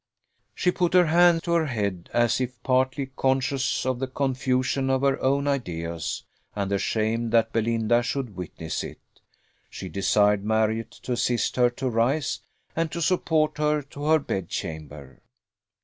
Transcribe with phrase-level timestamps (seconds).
[0.55, 5.03] She put her hand to her head, as if partly conscious of the confusion of
[5.03, 6.23] her own ideas:
[6.55, 9.21] and ashamed that Belinda should witness it,
[9.69, 12.39] she desired Marriott to assist her to rise,
[12.75, 15.21] and to support her to her bedchamber.